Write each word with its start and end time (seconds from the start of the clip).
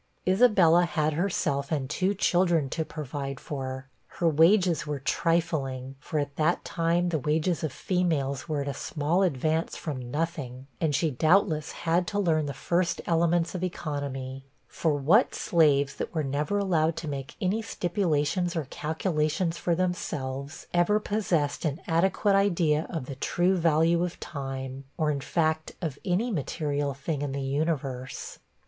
Isabella 0.27 0.85
had 0.85 1.13
herself 1.13 1.71
and 1.71 1.87
two 1.87 2.15
children 2.15 2.69
to 2.71 2.83
provide 2.83 3.39
for; 3.39 3.87
her 4.07 4.27
wages 4.27 4.87
were 4.87 4.97
trifling, 4.97 5.93
for 5.99 6.17
at 6.17 6.37
that 6.37 6.65
time 6.65 7.09
the 7.09 7.19
wages 7.19 7.63
of 7.63 7.71
females 7.71 8.49
were 8.49 8.61
at 8.61 8.67
a 8.67 8.73
small 8.73 9.21
advance 9.21 9.77
from 9.77 10.09
nothing; 10.09 10.65
and 10.81 10.95
she 10.95 11.11
doubtless 11.11 11.73
had 11.85 12.07
to 12.07 12.17
learn 12.19 12.47
the 12.47 12.53
first 12.55 12.99
elements 13.05 13.53
of 13.53 13.63
economy 13.63 14.43
for 14.67 14.95
what 14.95 15.35
slaves, 15.35 15.93
that 15.97 16.15
were 16.15 16.23
never 16.23 16.57
allowed 16.57 16.95
to 16.95 17.07
make 17.07 17.35
any 17.39 17.61
stipulations 17.61 18.55
or 18.55 18.65
calculations 18.71 19.59
for 19.59 19.75
themselves, 19.75 20.65
ever 20.73 20.99
possessed 20.99 21.63
an 21.63 21.79
adequate 21.85 22.33
idea 22.33 22.87
of 22.89 23.05
the 23.05 23.13
true 23.13 23.55
value 23.55 24.03
of 24.03 24.19
time, 24.19 24.83
or, 24.97 25.11
in 25.11 25.21
fact, 25.21 25.73
of 25.79 25.99
any 26.03 26.31
material 26.31 26.95
thing 26.95 27.21
in 27.21 27.33
the 27.33 27.39
universe? 27.43 28.39